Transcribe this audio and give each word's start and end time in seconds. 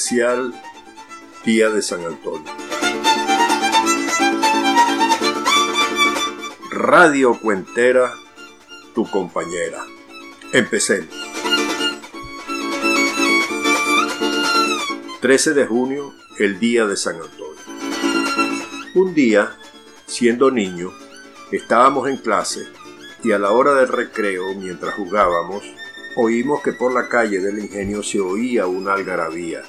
Especial 0.00 0.54
Día 1.44 1.68
de 1.68 1.82
San 1.82 2.02
Antonio. 2.06 2.50
Radio 6.70 7.38
Cuentera, 7.38 8.10
tu 8.94 9.04
compañera. 9.10 9.84
Empecemos. 10.54 11.14
13 15.20 15.52
de 15.52 15.66
junio, 15.66 16.14
el 16.38 16.58
Día 16.58 16.86
de 16.86 16.96
San 16.96 17.16
Antonio. 17.16 17.62
Un 18.94 19.12
día, 19.12 19.54
siendo 20.06 20.50
niño, 20.50 20.94
estábamos 21.52 22.08
en 22.08 22.16
clase 22.16 22.66
y 23.22 23.32
a 23.32 23.38
la 23.38 23.50
hora 23.50 23.74
del 23.74 23.88
recreo, 23.88 24.54
mientras 24.54 24.94
jugábamos, 24.94 25.62
oímos 26.16 26.62
que 26.62 26.72
por 26.72 26.94
la 26.94 27.06
calle 27.10 27.40
del 27.40 27.58
ingenio 27.58 28.02
se 28.02 28.18
oía 28.18 28.66
una 28.66 28.94
algarabía 28.94 29.62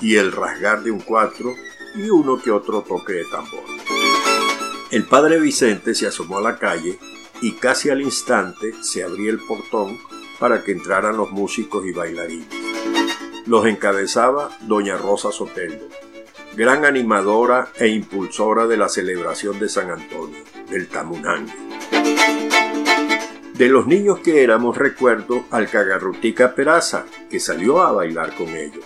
y 0.00 0.16
el 0.16 0.32
rasgar 0.32 0.82
de 0.82 0.90
un 0.90 1.00
cuatro 1.00 1.54
y 1.94 2.10
uno 2.10 2.40
que 2.40 2.50
otro 2.50 2.82
toque 2.82 3.14
de 3.14 3.24
tambor. 3.24 3.64
El 4.90 5.04
padre 5.04 5.40
Vicente 5.40 5.94
se 5.94 6.06
asomó 6.06 6.38
a 6.38 6.42
la 6.42 6.58
calle 6.58 6.98
y 7.40 7.52
casi 7.52 7.90
al 7.90 8.02
instante 8.02 8.72
se 8.82 9.02
abría 9.02 9.30
el 9.30 9.38
portón 9.38 9.98
para 10.38 10.62
que 10.62 10.72
entraran 10.72 11.16
los 11.16 11.30
músicos 11.30 11.84
y 11.86 11.92
bailarines. 11.92 12.46
Los 13.46 13.66
encabezaba 13.66 14.50
doña 14.62 14.96
Rosa 14.96 15.32
Sotelo, 15.32 15.88
gran 16.56 16.84
animadora 16.84 17.68
e 17.76 17.88
impulsora 17.88 18.66
de 18.66 18.76
la 18.76 18.88
celebración 18.88 19.58
de 19.58 19.68
San 19.68 19.90
Antonio, 19.90 20.38
del 20.70 20.88
Tamunangue. 20.88 21.52
De 23.54 23.68
los 23.68 23.86
niños 23.86 24.18
que 24.20 24.42
éramos 24.42 24.76
recuerdo 24.76 25.44
al 25.50 25.68
Cagarrutica 25.68 26.54
Peraza, 26.54 27.06
que 27.30 27.40
salió 27.40 27.80
a 27.82 27.92
bailar 27.92 28.34
con 28.34 28.48
ellos. 28.48 28.84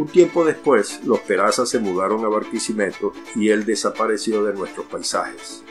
Un 0.00 0.06
tiempo 0.06 0.46
después, 0.46 1.04
los 1.04 1.18
Peraza 1.20 1.66
se 1.66 1.78
mudaron 1.78 2.24
a 2.24 2.28
Barquisimeto 2.28 3.12
y 3.36 3.50
él 3.50 3.66
desapareció 3.66 4.42
de 4.42 4.54
nuestros 4.54 4.86
paisajes. 4.86 5.62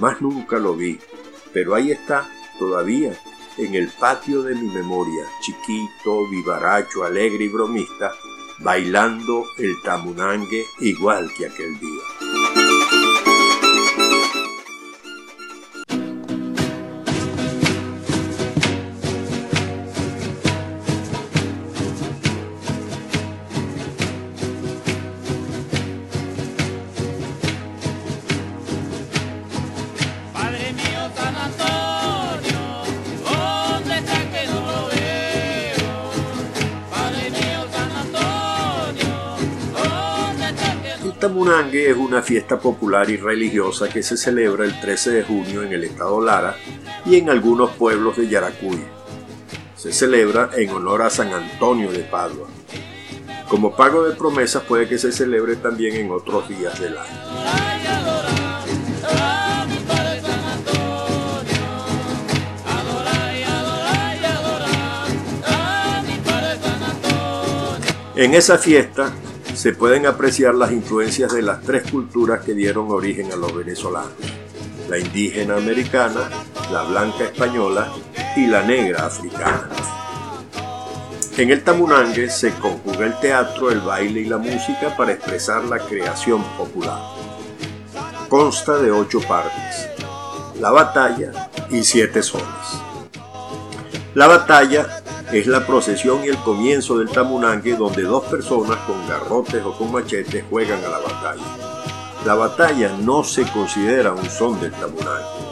Más 0.00 0.20
nunca 0.20 0.58
lo 0.58 0.74
vi, 0.74 0.98
pero 1.52 1.72
ahí 1.72 1.92
está, 1.92 2.28
todavía, 2.58 3.16
en 3.56 3.76
el 3.76 3.86
patio 3.86 4.42
de 4.42 4.56
mi 4.56 4.66
memoria, 4.70 5.24
chiquito, 5.40 6.28
vivaracho, 6.28 7.04
alegre 7.04 7.44
y 7.44 7.48
bromista, 7.48 8.10
bailando 8.58 9.44
el 9.56 9.80
tamunangue 9.84 10.64
igual 10.80 11.30
que 11.38 11.46
aquel 11.46 11.78
día. 11.78 12.02
Tamunangue 41.46 41.90
es 41.90 41.96
una 41.96 42.22
fiesta 42.22 42.58
popular 42.58 43.08
y 43.08 43.16
religiosa 43.18 43.88
que 43.88 44.02
se 44.02 44.16
celebra 44.16 44.64
el 44.64 44.80
13 44.80 45.10
de 45.12 45.22
junio 45.22 45.62
en 45.62 45.72
el 45.72 45.84
estado 45.84 46.20
Lara 46.20 46.56
y 47.04 47.14
en 47.14 47.30
algunos 47.30 47.70
pueblos 47.70 48.16
de 48.16 48.26
Yaracuy. 48.26 48.80
Se 49.76 49.92
celebra 49.92 50.50
en 50.56 50.70
honor 50.70 51.02
a 51.02 51.10
San 51.10 51.32
Antonio 51.32 51.92
de 51.92 52.00
Padua. 52.00 52.48
Como 53.48 53.76
pago 53.76 54.02
de 54.02 54.16
promesas 54.16 54.64
puede 54.64 54.88
que 54.88 54.98
se 54.98 55.12
celebre 55.12 55.54
también 55.54 55.94
en 55.94 56.10
otros 56.10 56.48
días 56.48 56.80
del 56.80 56.98
año. 56.98 57.06
En 68.16 68.34
esa 68.34 68.58
fiesta 68.58 69.12
se 69.56 69.72
pueden 69.72 70.04
apreciar 70.06 70.54
las 70.54 70.70
influencias 70.70 71.32
de 71.32 71.40
las 71.40 71.62
tres 71.62 71.90
culturas 71.90 72.44
que 72.44 72.52
dieron 72.52 72.90
origen 72.90 73.32
a 73.32 73.36
los 73.36 73.56
venezolanos, 73.56 74.12
la 74.90 74.98
indígena 74.98 75.56
americana, 75.56 76.28
la 76.70 76.82
blanca 76.82 77.24
española 77.24 77.90
y 78.36 78.46
la 78.46 78.62
negra 78.62 79.06
africana. 79.06 79.70
En 81.38 81.50
el 81.50 81.64
Tamunangue 81.64 82.28
se 82.28 82.52
conjuga 82.52 83.06
el 83.06 83.18
teatro, 83.18 83.70
el 83.70 83.80
baile 83.80 84.20
y 84.20 84.24
la 84.26 84.36
música 84.36 84.94
para 84.94 85.12
expresar 85.12 85.64
la 85.64 85.78
creación 85.78 86.44
popular. 86.58 87.00
Consta 88.28 88.76
de 88.76 88.90
ocho 88.90 89.20
partes, 89.20 89.88
la 90.60 90.70
batalla 90.70 91.48
y 91.70 91.82
siete 91.82 92.22
sones. 92.22 92.46
La 94.14 94.26
batalla 94.26 95.02
es 95.32 95.46
la 95.46 95.66
procesión 95.66 96.24
y 96.24 96.28
el 96.28 96.36
comienzo 96.38 96.98
del 96.98 97.08
tamunangue 97.08 97.76
donde 97.76 98.02
dos 98.02 98.24
personas 98.24 98.78
con 98.86 99.06
garrotes 99.08 99.64
o 99.64 99.76
con 99.76 99.90
machetes 99.90 100.44
juegan 100.48 100.82
a 100.84 100.88
la 100.88 100.98
batalla. 100.98 101.42
La 102.24 102.34
batalla 102.34 102.96
no 103.00 103.24
se 103.24 103.44
considera 103.44 104.12
un 104.12 104.28
son 104.30 104.60
del 104.60 104.72
tamunangue. 104.72 105.45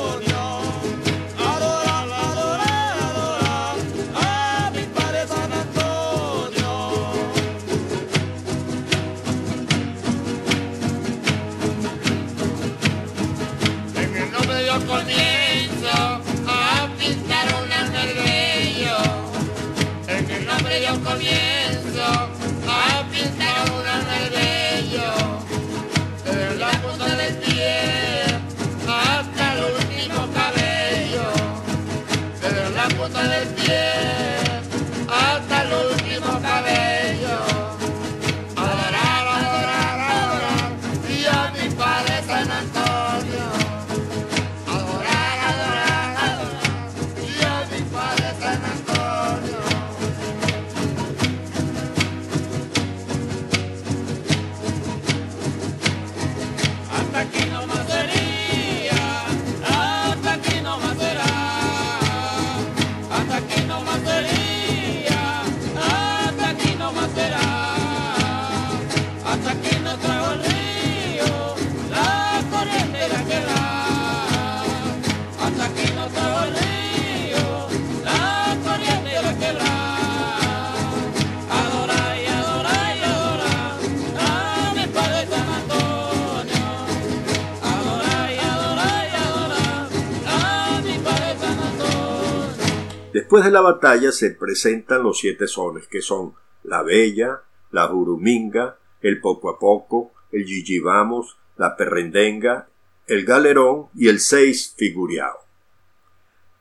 Después 93.35 93.47
de 93.47 93.59
la 93.59 93.63
batalla 93.63 94.13
se 94.13 94.31
presentan 94.31 95.03
los 95.03 95.19
siete 95.19 95.49
sones, 95.49 95.89
que 95.89 96.03
son 96.03 96.37
la 96.63 96.85
bella, 96.85 97.43
la 97.73 97.89
juruminga, 97.89 98.79
el 99.01 99.21
poco 99.21 99.51
a 99.51 99.59
poco, 99.59 100.13
el 100.31 100.45
yiyibamos, 100.47 101.37
la 101.57 101.77
perrendenga, 101.77 102.69
el 103.09 103.25
galerón 103.25 103.89
y 103.93 104.07
el 104.07 104.21
seis 104.21 104.73
figuriao. 104.77 105.37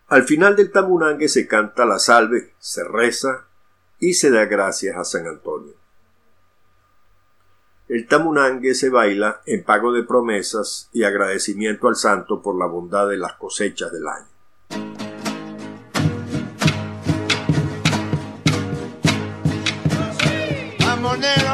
Al 0.07 0.23
final 0.23 0.55
del 0.55 0.71
tamunangue 0.71 1.27
se 1.27 1.45
canta 1.45 1.85
la 1.85 1.99
salve, 1.99 2.55
se 2.57 2.83
reza 2.83 3.45
y 3.99 4.15
se 4.15 4.31
da 4.31 4.45
gracias 4.45 4.97
a 4.97 5.03
San 5.03 5.27
Antonio. 5.27 5.75
El 7.87 8.07
tamunangue 8.07 8.73
se 8.73 8.89
baila 8.89 9.41
en 9.45 9.63
pago 9.63 9.93
de 9.93 10.01
promesas 10.01 10.89
y 10.91 11.03
agradecimiento 11.03 11.87
al 11.87 11.97
santo 11.97 12.41
por 12.41 12.57
la 12.57 12.65
bondad 12.65 13.09
de 13.09 13.17
las 13.17 13.33
cosechas 13.33 13.91
del 13.91 14.07
año. 14.07 14.32
Monero. 21.13 21.52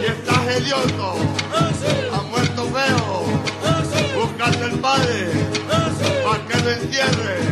y 0.00 0.04
estás 0.04 0.46
hediondo, 0.48 1.14
has 2.12 2.24
muerto 2.24 2.64
feo, 2.66 3.24
búscate 4.14 4.64
el 4.64 4.78
padre, 4.78 5.30
para 6.24 6.46
que 6.46 6.60
lo 6.62 6.70
entierre. 6.70 7.51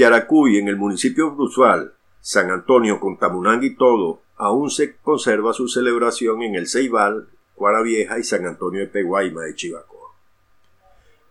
Yaracuy, 0.00 0.56
en 0.56 0.68
el 0.68 0.78
municipio 0.78 1.32
brusual, 1.32 1.92
San 2.22 2.50
Antonio 2.50 2.98
con 2.98 3.18
Tamunang 3.18 3.62
y 3.62 3.76
todo, 3.76 4.22
aún 4.38 4.70
se 4.70 4.96
conserva 4.96 5.52
su 5.52 5.68
celebración 5.68 6.40
en 6.40 6.54
el 6.54 6.68
Ceibal, 6.68 7.28
Cuara 7.54 7.82
Vieja 7.82 8.18
y 8.18 8.24
San 8.24 8.46
Antonio 8.46 8.80
de 8.80 8.86
Peguayma 8.86 9.42
de 9.42 9.54
Chivacoa. 9.54 10.14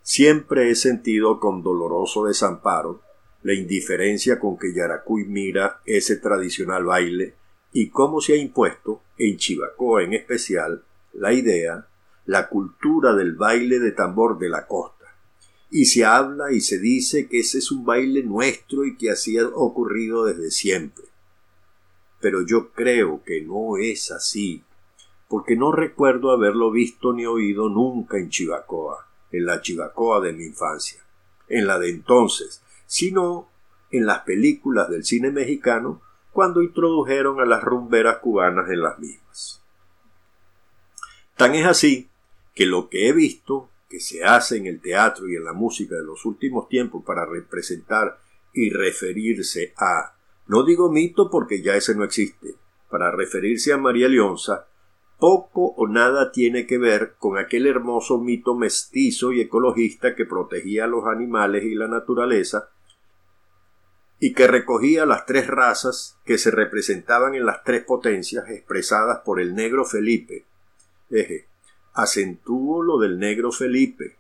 Siempre 0.04 0.70
he 0.70 0.76
sentido 0.76 1.40
con 1.40 1.64
doloroso 1.64 2.28
desamparo 2.28 3.02
la 3.42 3.56
indiferencia 3.56 4.40
con 4.40 4.56
que 4.56 4.72
Yaracuy 4.72 5.26
mira 5.26 5.82
ese 5.88 6.18
tradicional 6.18 6.84
baile 6.86 7.34
y 7.74 7.90
cómo 7.90 8.22
se 8.22 8.34
ha 8.34 8.36
impuesto, 8.36 9.02
en 9.18 9.38
Chivacoa 9.38 10.04
en 10.04 10.14
especial, 10.14 10.84
la 11.14 11.34
idea, 11.34 11.88
la 12.28 12.48
cultura 12.50 13.16
del 13.16 13.34
baile 13.34 13.80
de 13.80 13.94
tambor 13.94 14.38
de 14.38 14.50
la 14.50 14.68
costa 14.68 14.99
y 15.72 15.86
se 15.86 16.04
habla 16.04 16.52
y 16.52 16.62
se 16.62 16.80
dice 16.80 17.28
que 17.28 17.40
ese 17.40 17.60
es 17.60 17.72
un 17.72 17.86
baile 17.86 18.24
nuestro 18.24 18.86
y 18.86 18.98
que 18.98 19.12
así 19.12 19.38
ha 19.38 19.48
ocurrido 19.48 20.26
desde 20.26 20.52
siempre. 20.52 21.06
Pero 22.20 22.46
yo 22.46 22.72
creo 22.72 23.24
que 23.24 23.42
no 23.42 23.78
es 23.78 24.12
así, 24.12 24.64
porque 25.28 25.56
no 25.56 25.72
recuerdo 25.72 26.32
haberlo 26.32 26.72
visto 26.72 27.14
ni 27.14 27.26
oído 27.26 27.70
nunca 27.70 28.18
en 28.18 28.30
Chivacoa, 28.30 29.08
en 29.32 29.46
la 29.46 29.62
Chivacoa 29.62 30.22
de 30.22 30.34
mi 30.34 30.46
infancia, 30.46 31.02
en 31.48 31.68
la 31.68 31.78
de 31.78 31.90
entonces, 31.90 32.62
sino 32.88 33.48
en 33.92 34.06
las 34.06 34.22
películas 34.22 34.90
del 34.90 35.06
cine 35.06 35.32
mexicano 35.32 36.02
cuando 36.32 36.62
introdujeron 36.62 37.40
a 37.40 37.46
las 37.46 37.64
rumberas 37.64 38.18
cubanas 38.18 38.70
en 38.70 38.82
las 38.82 39.00
mismas. 39.00 39.62
Tan 41.38 41.56
es 41.56 41.66
así 41.66 42.10
que 42.54 42.66
lo 42.66 42.90
que 42.90 43.08
he 43.08 43.14
visto 43.14 43.70
que 43.90 44.00
se 44.00 44.24
hace 44.24 44.58
en 44.58 44.68
el 44.68 44.80
teatro 44.80 45.28
y 45.28 45.36
en 45.36 45.44
la 45.44 45.54
música 45.54 45.96
de 45.96 46.04
los 46.04 46.26
últimos 46.26 46.70
tiempos 46.70 47.04
para 47.04 47.26
representar 47.26 48.20
y 48.54 48.70
referirse 48.70 49.74
a, 49.78 50.14
no 50.48 50.64
digo 50.64 50.92
mito 50.92 51.30
porque 51.30 51.62
ya 51.62 51.76
ese 51.76 51.96
no 51.96 52.04
existe, 52.04 52.56
para 52.90 53.12
referirse 53.12 53.74
a 53.74 53.78
María 53.78 54.08
Leonza, 54.08 54.68
poco 55.18 55.74
o 55.76 55.88
nada 55.88 56.32
tiene 56.32 56.66
que 56.66 56.78
ver 56.78 57.16
con 57.18 57.38
aquel 57.38 57.68
hermoso 57.68 58.20
mito 58.20 58.56
mestizo 58.56 59.34
y 59.34 59.42
ecologista 59.42 60.16
que 60.16 60.26
protegía 60.26 60.86
a 60.86 60.88
los 60.88 61.06
animales 61.06 61.64
y 61.66 61.76
la 61.76 61.88
naturaleza 61.88 62.70
y 64.20 64.34
que 64.34 64.48
recogía 64.48 65.06
las 65.06 65.26
tres 65.26 65.48
razas 65.48 66.18
que 66.26 66.38
se 66.38 66.52
representaban 66.52 67.36
en 67.36 67.46
las 67.46 67.64
tres 67.64 67.84
potencias 67.84 68.50
expresadas 68.50 69.20
por 69.26 69.40
el 69.40 69.56
negro 69.56 69.86
Felipe, 69.86 70.46
eje, 71.10 71.49
acentúo 72.02 72.82
lo 72.82 72.98
del 72.98 73.20
negro 73.20 73.52
Felipe, 73.52 74.18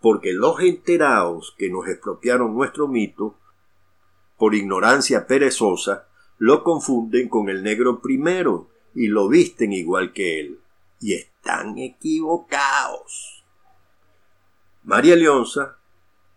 porque 0.00 0.32
los 0.32 0.60
enterados 0.60 1.54
que 1.56 1.70
nos 1.70 1.88
expropiaron 1.88 2.54
nuestro 2.54 2.88
mito, 2.88 3.38
por 4.36 4.54
ignorancia 4.54 5.26
perezosa, 5.26 6.08
lo 6.38 6.62
confunden 6.62 7.28
con 7.28 7.48
el 7.48 7.62
negro 7.62 8.00
primero 8.00 8.68
y 8.94 9.08
lo 9.08 9.28
visten 9.28 9.72
igual 9.72 10.12
que 10.12 10.40
él. 10.40 10.60
Y 11.00 11.14
están 11.14 11.78
equivocados. 11.78 13.44
María 14.82 15.16
Leonza, 15.16 15.78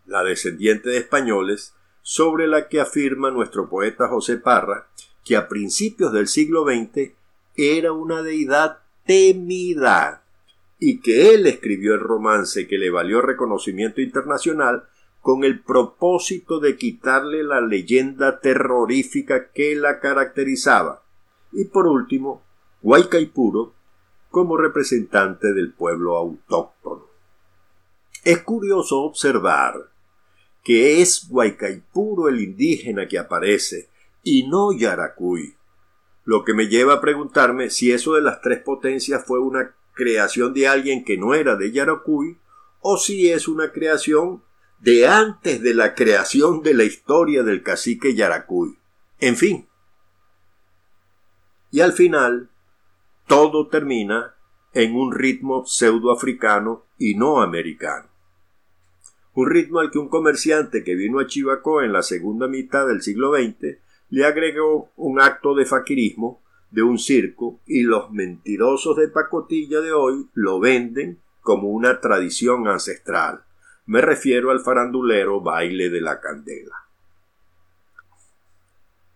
la 0.06 0.24
descendiente 0.24 0.90
de 0.90 0.98
españoles, 0.98 1.74
sobre 2.02 2.48
la 2.48 2.70
que 2.70 2.80
afirma 2.80 3.32
nuestro 3.32 3.70
poeta 3.70 4.08
José 4.08 4.38
Parra, 4.38 4.88
que 5.26 5.36
a 5.36 5.50
principios 5.50 6.14
del 6.14 6.28
siglo 6.28 6.64
XX 6.64 7.12
era 7.56 7.92
una 7.92 8.22
deidad 8.22 8.80
temida 9.06 10.24
y 10.80 11.00
que 11.00 11.34
él 11.34 11.48
escribió 11.48 11.94
el 11.94 12.00
romance 12.00 12.68
que 12.68 12.78
le 12.78 12.90
valió 12.90 13.22
reconocimiento 13.22 14.02
internacional 14.02 14.88
con 15.22 15.44
el 15.44 15.60
propósito 15.62 16.60
de 16.60 16.78
quitarle 16.78 17.44
la 17.44 17.60
leyenda 17.62 18.40
terrorífica 18.40 19.52
que 19.52 19.76
la 19.76 20.00
caracterizaba. 20.00 21.04
Y 21.52 21.66
por 21.66 21.88
último, 21.88 22.44
Guaycaipuro 22.82 23.74
como 24.30 24.58
representante 24.58 25.54
del 25.54 25.74
pueblo 25.74 26.16
autóctono. 26.16 27.08
Es 28.24 28.40
curioso 28.44 29.02
observar 29.02 29.90
que 30.64 31.02
es 31.02 31.28
Guaycaipuro 31.30 32.28
el 32.28 32.42
indígena 32.42 33.08
que 33.08 33.18
aparece 33.18 33.90
y 34.22 34.48
no 34.48 34.74
Yaracuy, 34.74 35.56
lo 36.26 36.44
que 36.44 36.54
me 36.54 36.68
lleva 36.68 36.96
a 36.96 37.02
preguntarme 37.02 37.70
si 37.70 37.92
eso 37.92 38.16
de 38.16 38.22
las 38.22 38.42
tres 38.42 38.62
potencias 38.62 39.24
fue 39.26 39.40
una 39.40 39.74
creación 39.98 40.54
de 40.54 40.70
alguien 40.70 41.04
que 41.04 41.18
no 41.18 41.34
era 41.34 41.58
de 41.58 41.74
Yaracuy 41.74 42.38
o 42.80 42.96
si 42.98 43.30
es 43.30 43.50
una 43.50 43.74
creación 43.74 44.44
de 44.80 45.08
antes 45.08 45.62
de 45.62 45.74
la 45.74 45.96
creación 45.96 46.62
de 46.64 46.74
la 46.74 46.86
historia 46.86 47.44
del 47.44 47.64
cacique 47.64 48.16
Yaracuy. 48.16 48.78
En 49.20 49.36
fin. 49.36 49.68
Y 51.72 51.82
al 51.82 51.92
final, 51.92 52.50
todo 53.26 53.68
termina 53.68 54.36
en 54.74 54.96
un 54.96 55.12
ritmo 55.12 55.66
pseudoafricano 55.66 56.86
y 56.98 57.16
no 57.16 57.42
americano. 57.42 58.08
Un 59.34 59.50
ritmo 59.50 59.80
al 59.80 59.92
que 59.92 60.00
un 60.00 60.08
comerciante 60.08 60.84
que 60.84 60.96
vino 60.96 61.20
a 61.20 61.28
Chivacoa 61.28 61.84
en 61.84 61.94
la 61.94 62.04
segunda 62.04 62.48
mitad 62.48 62.88
del 62.88 63.02
siglo 63.02 63.34
XX 63.36 63.80
le 64.10 64.26
agregó 64.26 64.92
un 64.96 65.20
acto 65.20 65.54
de 65.56 65.66
faquirismo 65.66 66.42
de 66.72 66.84
un 66.84 67.00
circo 67.00 67.60
y 67.66 67.84
los 67.84 68.12
mentirosos 68.12 68.98
de 68.98 69.08
pacotilla 69.08 69.82
de 69.82 69.94
hoy 69.94 70.28
lo 70.34 70.60
venden 70.60 71.20
como 71.42 71.70
una 71.70 72.02
tradición 72.02 72.68
ancestral. 72.68 73.44
Me 73.86 74.02
refiero 74.02 74.52
al 74.52 74.60
farandulero 74.60 75.42
baile 75.42 75.90
de 75.90 76.02
la 76.02 76.20
candela. 76.20 76.76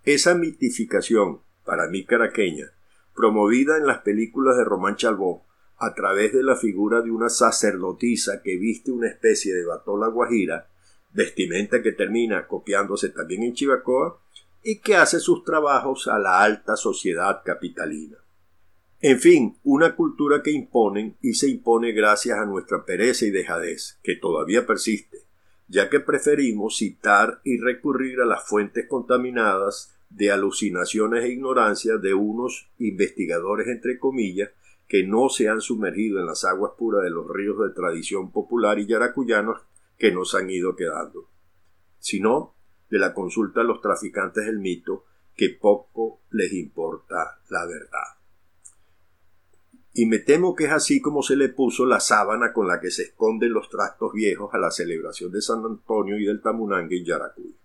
Esa 0.04 0.34
mitificación, 0.34 1.42
para 1.66 1.88
mí 1.88 2.06
caraqueña, 2.06 2.72
promovida 3.14 3.78
en 3.78 3.86
las 3.86 4.00
películas 4.00 4.58
de 4.58 4.64
Román 4.64 4.96
Chalbó, 4.96 5.46
a 5.78 5.94
través 5.94 6.32
de 6.32 6.44
la 6.44 6.56
figura 6.56 7.02
de 7.02 7.12
una 7.12 7.28
sacerdotisa 7.28 8.42
que 8.42 8.58
viste 8.58 8.92
una 8.92 9.08
especie 9.08 9.54
de 9.54 9.66
batola 9.66 10.08
guajira, 10.08 10.70
vestimenta 11.12 11.82
que 11.82 11.92
termina 11.92 12.48
copiándose 12.48 13.10
también 13.10 13.44
en 13.44 13.54
Chivacoa, 13.54 14.20
y 14.64 14.80
que 14.80 14.96
hace 14.96 15.20
sus 15.20 15.44
trabajos 15.44 16.08
a 16.08 16.20
la 16.20 16.42
alta 16.42 16.76
sociedad 16.76 17.42
capitalina. 17.44 18.18
En 19.00 19.20
fin, 19.20 19.58
una 19.64 19.96
cultura 19.96 20.44
que 20.44 20.52
imponen 20.52 21.18
y 21.22 21.34
se 21.34 21.50
impone 21.50 21.92
gracias 21.92 22.38
a 22.38 22.46
nuestra 22.46 22.86
pereza 22.86 23.26
y 23.26 23.32
dejadez, 23.32 24.00
que 24.04 24.16
todavía 24.16 24.68
persiste, 24.68 25.26
ya 25.68 25.90
que 25.90 26.00
preferimos 26.00 26.78
citar 26.78 27.42
y 27.44 27.60
recurrir 27.60 28.20
a 28.22 28.26
las 28.26 28.48
fuentes 28.48 28.86
contaminadas 28.88 29.96
de 30.12 30.32
alucinaciones 30.32 31.24
e 31.24 31.30
ignorancia 31.30 31.98
de 31.98 32.14
unos 32.14 32.70
investigadores 32.78 33.68
entre 33.68 33.98
comillas 33.98 34.52
que 34.88 35.04
no 35.04 35.30
se 35.30 35.48
han 35.48 35.62
sumergido 35.62 36.20
en 36.20 36.26
las 36.26 36.44
aguas 36.44 36.74
puras 36.78 37.02
de 37.02 37.10
los 37.10 37.28
ríos 37.28 37.58
de 37.60 37.74
tradición 37.74 38.30
popular 38.32 38.78
y 38.78 38.86
yaracuyanos 38.86 39.62
que 39.98 40.12
nos 40.12 40.36
han 40.36 40.50
ido 40.50 40.76
quedando, 40.76 41.30
sino 41.98 42.54
de 42.92 43.00
la 43.00 43.14
consulta 43.14 43.62
a 43.62 43.64
los 43.64 43.82
traficantes 43.82 44.46
del 44.46 44.60
mito 44.60 45.06
que 45.36 45.50
poco 45.50 46.20
les 46.32 46.52
importa 46.54 47.40
la 47.50 47.66
verdad. 47.66 48.20
Y 49.94 50.06
me 50.06 50.20
temo 50.20 50.56
que 50.56 50.66
es 50.66 50.72
así 50.72 51.02
como 51.02 51.24
se 51.24 51.36
le 51.36 51.50
puso 51.50 51.86
la 51.86 52.00
sábana 52.00 52.54
con 52.54 52.68
la 52.68 52.80
que 52.80 52.92
se 52.92 53.04
esconden 53.04 53.54
los 53.54 53.70
trastos 53.70 54.14
viejos 54.14 54.54
a 54.54 54.58
la 54.58 54.72
celebración 54.72 55.32
de 55.32 55.42
San 55.42 55.66
Antonio 55.66 56.18
y 56.20 56.26
del 56.26 56.42
Tamunangue 56.42 56.98
en 56.98 57.06
Yaracuy. 57.06 57.56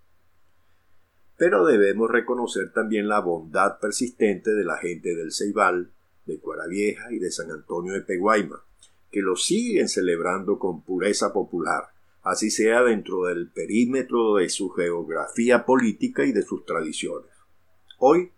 Pero 1.36 1.66
debemos 1.66 2.10
reconocer 2.10 2.72
también 2.72 3.08
la 3.08 3.20
bondad 3.20 3.78
persistente 3.78 4.52
de 4.52 4.64
la 4.64 4.78
gente 4.78 5.14
del 5.14 5.32
Ceibal, 5.32 5.90
de 6.24 6.38
Cuaravieja 6.38 7.12
y 7.12 7.18
de 7.18 7.30
San 7.30 7.50
Antonio 7.50 7.92
de 7.92 8.00
Peguaima, 8.00 8.62
que 9.10 9.20
lo 9.20 9.36
siguen 9.36 9.88
celebrando 9.88 10.58
con 10.58 10.82
pureza 10.82 11.32
popular, 11.32 11.90
así 12.26 12.50
sea 12.50 12.82
dentro 12.82 13.26
del 13.26 13.48
perímetro 13.48 14.34
de 14.34 14.48
su 14.48 14.68
geografía 14.70 15.64
política 15.64 16.24
y 16.24 16.32
de 16.32 16.42
sus 16.42 16.66
tradiciones. 16.66 17.30
Hoy, 17.98 18.32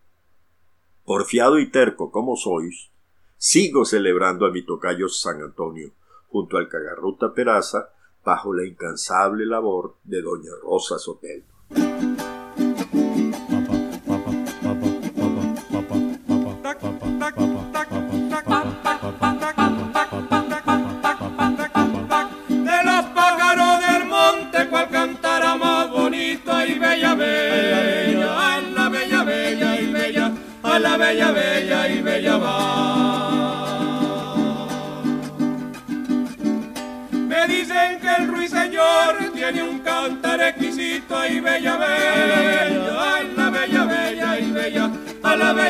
porfiado 1.06 1.58
y 1.58 1.70
terco 1.70 2.10
como 2.10 2.36
sois, 2.36 2.90
sigo 3.38 3.86
celebrando 3.86 4.44
a 4.44 4.50
mi 4.50 4.62
tocayo 4.62 5.08
San 5.08 5.40
Antonio, 5.40 5.90
junto 6.28 6.58
al 6.58 6.68
Cagarruta 6.68 7.32
Peraza, 7.32 7.88
bajo 8.22 8.52
la 8.52 8.66
incansable 8.66 9.46
labor 9.46 9.96
de 10.04 10.20
doña 10.20 10.52
Rosa 10.62 10.98
Soteldo. 10.98 11.54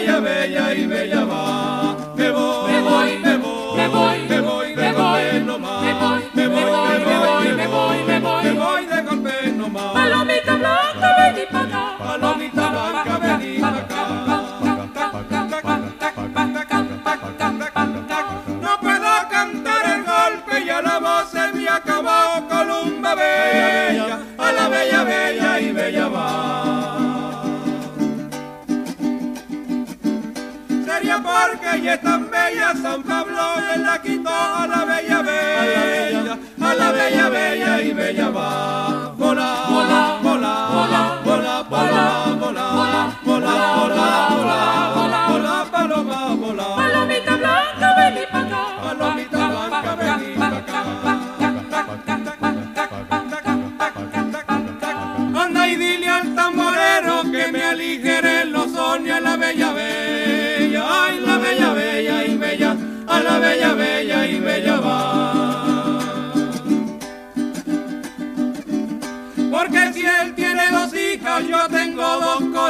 Bella, 0.09 0.21
bella 0.21 0.75
y 0.75 0.87
bella 0.87 1.25
va. 1.25 1.68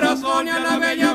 corazón 0.08 0.46
la 0.46 0.78
bella 0.78 1.07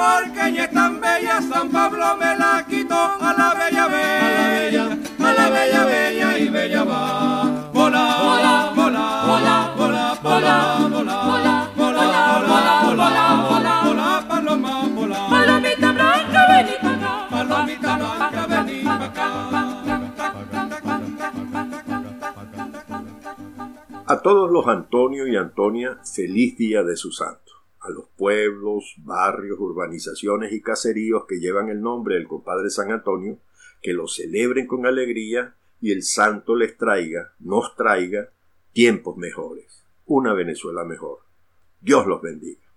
porque 0.00 0.48
ella 0.48 0.64
es 0.64 0.70
tan 0.70 1.00
bella, 1.00 1.42
San 1.42 1.68
Pablo 1.68 2.16
me 2.16 2.36
la 2.36 2.64
quitó 2.66 2.94
a 2.94 3.34
la 3.36 3.54
bella, 3.54 3.86
bella, 3.86 4.84
a 5.18 5.32
la 5.32 5.50
bella, 5.50 5.84
bella 5.84 6.38
y 6.38 6.48
bella 6.48 6.84
va. 6.84 7.70
Vola, 7.72 8.04
vola, 8.22 8.72
vola, 8.76 9.04
vola, 9.26 9.74
vola, 9.76 10.18
vola, 10.22 10.88
vola. 10.94 11.70
A 24.06 24.22
todos 24.22 24.50
los 24.50 24.66
Antonio 24.66 25.28
y 25.28 25.36
Antonia, 25.36 25.98
feliz 26.04 26.56
día 26.56 26.82
de 26.82 26.96
su 26.96 27.12
santo 27.12 27.49
pueblos, 28.30 28.94
barrios, 28.98 29.58
urbanizaciones 29.58 30.52
y 30.52 30.62
caseríos 30.62 31.24
que 31.28 31.40
llevan 31.40 31.68
el 31.68 31.80
nombre 31.80 32.14
del 32.14 32.28
compadre 32.28 32.70
San 32.70 32.92
Antonio, 32.92 33.40
que 33.82 33.92
lo 33.92 34.06
celebren 34.06 34.68
con 34.68 34.86
alegría 34.86 35.56
y 35.80 35.90
el 35.90 36.04
santo 36.04 36.54
les 36.54 36.76
traiga, 36.76 37.32
nos 37.40 37.74
traiga, 37.74 38.30
tiempos 38.72 39.16
mejores, 39.16 39.82
una 40.06 40.32
Venezuela 40.32 40.84
mejor. 40.84 41.18
Dios 41.80 42.06
los 42.06 42.22
bendiga. 42.22 42.69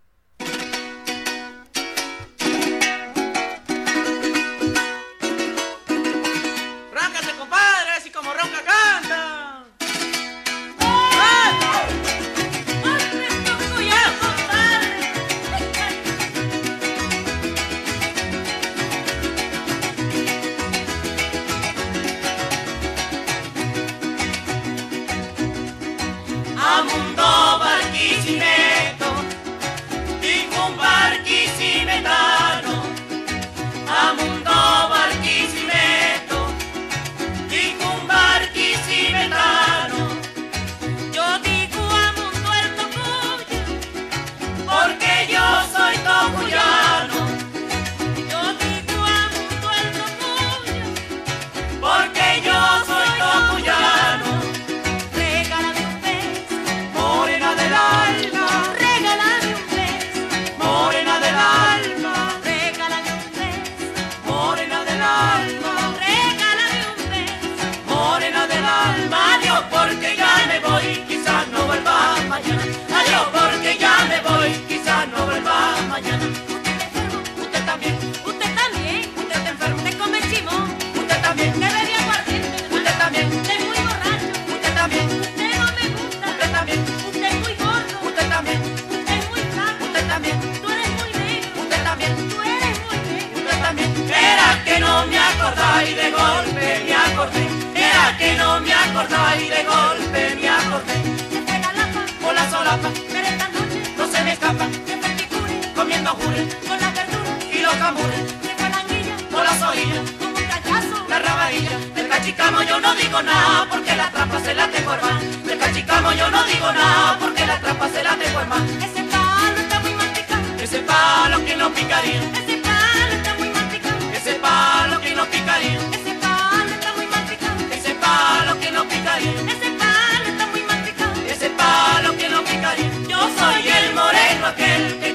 con 106.68 106.80
la 106.80 106.90
verdura 106.92 107.32
y 107.52 107.60
los 107.62 107.74
cambures, 107.76 108.34
con 108.58 108.70
la 108.72 108.80
anguilla, 108.80 109.16
con 109.32 109.44
las 109.44 109.62
orillas, 109.62 110.12
con 110.20 110.28
un 110.30 110.34
cachazo, 110.34 111.06
la 111.08 111.20
rabadilla. 111.20 111.78
Del 111.96 112.08
cachicamo 112.08 112.64
yo 112.64 112.80
no 112.80 112.96
digo 112.96 113.22
nada 113.22 113.68
porque 113.70 113.96
la 113.96 114.10
trampa 114.10 114.40
se 114.40 114.54
la 114.54 114.68
tengo 114.68 114.94
hermano. 114.94 115.20
Del 115.46 115.60
cachicamo 115.60 116.12
yo 116.14 116.30
no 116.32 116.44
digo 116.46 116.72
nada 116.72 117.18
porque 117.20 117.46
la 117.46 117.60
trampa 117.60 117.90
se 117.90 118.04
la 118.04 118.16
tengo 118.16 118.40
hermano. 118.40 118.66
Ese 118.82 119.04
palo 119.04 119.58
está 119.58 119.80
muy 119.80 119.94
masticado, 119.94 120.44
ese 120.60 120.80
palo 120.80 121.46
que 121.46 121.56
no 121.56 121.72
picaría. 121.74 122.22
Ese 122.42 122.58
palo 122.58 123.14
está 123.18 123.34
muy 123.36 123.50
masticado, 123.50 124.12
ese 124.14 124.34
palo 124.36 125.02
que 125.02 125.16
no 125.16 125.26
picaría. 125.26 125.80
Ese 125.98 126.14
palo 126.22 126.72
está 126.74 126.94
muy 126.96 127.08
masticado, 127.08 127.58
ese 127.72 127.94
palo 127.96 128.60
que 128.60 128.72
no 128.72 128.84
picaría. 128.88 129.32
Ese 129.54 129.70
palo 129.82 130.26
está 130.32 130.46
muy 130.48 130.64
masticado, 130.64 131.14
ese 131.30 131.50
palo 131.52 132.18
que 132.18 132.30
no 132.30 132.44
picaría. 132.44 132.90
Yo 133.08 133.20
soy 133.38 133.68
el 133.68 133.94
moreno 133.94 134.48
aquel 134.48 135.00
que 135.00 135.13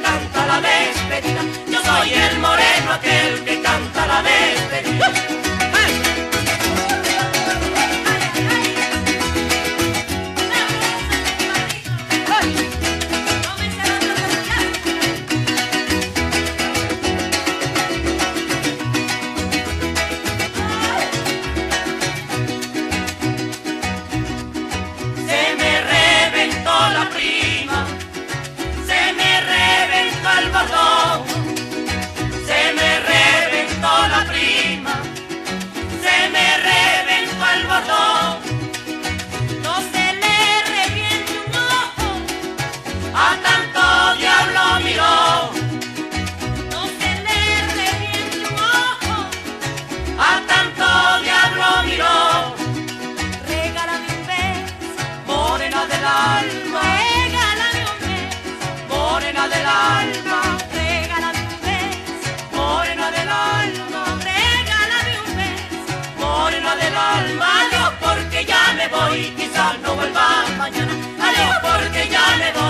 yo 1.21 1.83
soy 1.83 2.13
el 2.13 2.39
moreno 2.39 2.93
aquel 2.93 3.45
que 3.45 3.61
canta 3.61 4.07
la 4.07 4.23
vez 4.23 4.88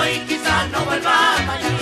hoy 0.08 0.18
quizás 0.26 0.70
no 0.70 0.84
vuelva 0.84 1.36
mañana. 1.46 1.77